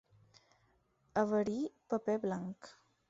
Haver-hi 1.23 1.59
paper 1.95 2.17
blanc. 2.25 2.73